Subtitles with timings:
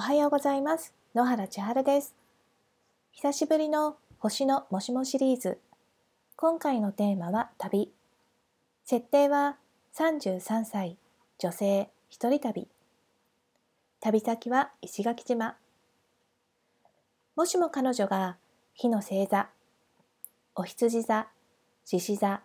[0.00, 0.94] おはようございます。
[1.14, 2.14] 野原千春です。
[3.12, 5.58] 久しぶりの星のもしもシリーズ。
[6.36, 7.92] 今回のテーマは旅。
[8.86, 9.58] 設定は
[9.94, 10.96] 33歳
[11.38, 12.66] 女性一人旅。
[14.00, 15.58] 旅先は石垣島。
[17.36, 18.38] もしも彼女が
[18.72, 19.50] 火の星座
[20.54, 21.28] お羊座
[21.84, 22.40] 獅子座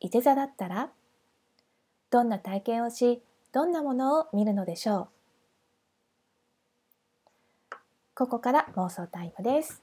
[0.00, 0.90] 伊手座だったら
[2.10, 3.22] どんな体験をし
[3.52, 5.17] どんなものを見るのでしょう？
[8.18, 9.80] ここから妄想タイムです。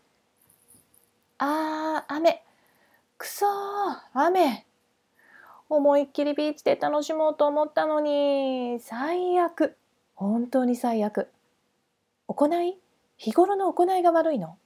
[1.37, 2.43] あー、雨。
[3.17, 3.49] くそー、
[4.13, 4.65] 雨。
[5.69, 9.77] 思いっきりビーチで楽しもうと思ったのに、最悪。
[10.15, 11.29] 本当に最悪。
[12.27, 12.77] 行い？
[13.15, 14.57] 日頃の行いが悪いの？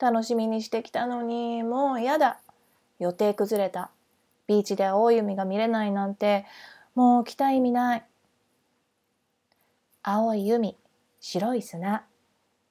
[0.00, 2.40] 楽しみにしてきたのに、もうやだ。
[2.98, 3.92] 予定崩れた。
[4.48, 6.44] ビーチで青い海が見れないなんて、
[6.96, 8.04] もう来た意味ない。
[10.02, 10.76] 青い海、
[11.20, 12.04] 白い砂。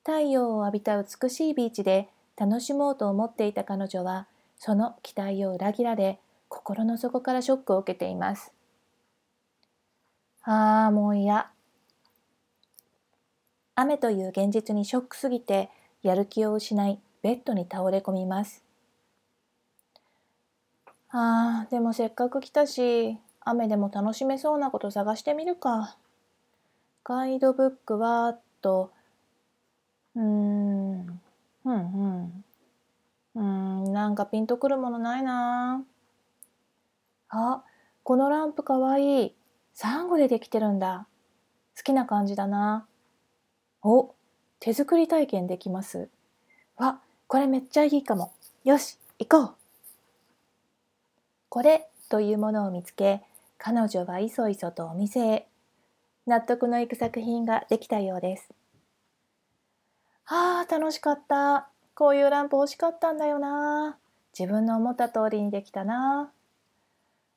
[0.05, 4.28] 太陽を浴びた美しいビーチで楽しもうと思っていた彼女は
[4.59, 8.53] その期待を裏切られ心の底からショックを受けています。
[10.44, 11.50] ああもう嫌。
[13.73, 15.72] 雨という現実にショックすぎて
[16.03, 18.64] やる気を失いベッドに倒れ込みます。
[21.09, 25.97] ああでもせっかく来たし雨でも楽しめそうなこと探してみるか。
[27.03, 28.92] ガイドブックはと
[30.16, 31.21] うーん、
[31.66, 32.45] うんうん。
[33.35, 33.41] う
[33.89, 35.83] ん、なんかピンとくるものないな
[37.30, 37.63] あ、
[38.03, 39.35] このランプかわいい。
[39.73, 41.07] サンゴでできてるんだ。
[41.77, 42.88] 好きな感じだな。
[43.83, 44.16] お、
[44.59, 46.07] 手作り体験できます。
[46.77, 48.31] わ、これめっちゃいいかも。
[48.63, 49.55] よし、行こう。
[51.50, 53.22] これというものを見つけ、
[53.57, 55.47] 彼女はいそいそとお店へ。
[56.25, 58.50] 納得のいく作品ができたようです。
[60.28, 61.70] ああ、楽しかった。
[61.94, 63.98] こういうランプ欲しかったんだよな。
[64.38, 66.31] 自分の思った通りにできたな。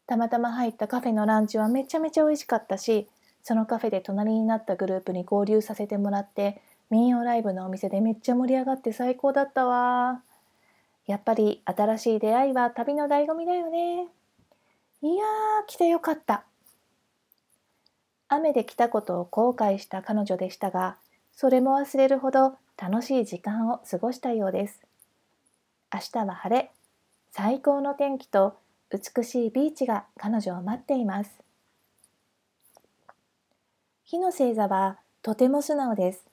[0.06, 3.06] たまたま入ったカフェのランチはめちゃめちゃ美味しかったし、
[3.42, 10.22] そのカフェで隣になったグループに合流させてもらって、民謡ライブのお店でめっちゃ盛り上がって最高だったわ。
[11.06, 14.08] やっぱり新しい出会いは旅の醍醐味だよね。
[15.02, 16.44] いやー、来てよかった。
[18.28, 20.96] 雨で来たことを後悔した彼女でしたが、
[21.32, 24.80] それも忘れるほど楽しい時間を過ごしたようです。
[25.92, 26.70] 明日は晴れ、
[27.32, 28.56] 最高の天気と
[28.90, 31.42] 美しいビーチが彼女を待っています。
[34.04, 36.24] 火の星座はとても素直です。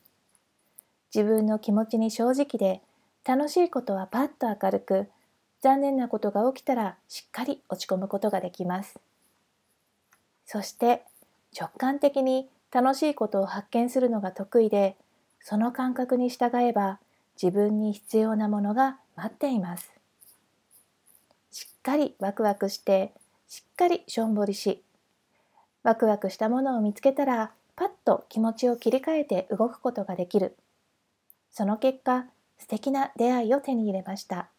[1.14, 2.82] 自分の気持ちに正直で
[3.26, 5.08] 楽しいことはパッと明るく
[5.62, 9.00] 残念なことが起きたらしっかり落ち込むことができます。
[10.46, 11.02] そして
[11.60, 14.96] 直感的に楽しいことを発見するのが得意で
[15.48, 16.98] その感覚に従えば
[17.40, 19.94] 自分に必要なものが待っています。
[21.52, 23.14] しっかりワクワクして
[23.48, 24.82] しっかりしょんぼりし
[25.84, 30.58] ワクワクしたものを見つけたらパッと気持ちを切り替えて動くことができる。
[31.52, 32.26] その結果
[32.58, 34.50] 素敵な出会いを手に入れました。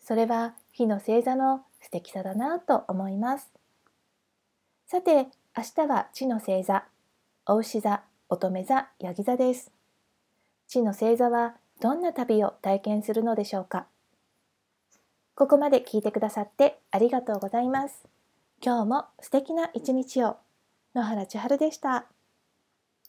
[0.00, 3.50] それは火の星座の素敵さだなと思います。
[4.86, 5.26] さて
[5.56, 6.84] 明日は地の星座、
[7.46, 9.70] お牛座、乙女座、ヤギ座です。
[10.66, 13.84] 地の星座はどんな旅を体験するのでしょうか？
[15.34, 18.08] ここまで聞いてくださってありがとうございます。
[18.64, 20.38] 今日も素敵な一日を。
[20.94, 22.06] 野原千春でした。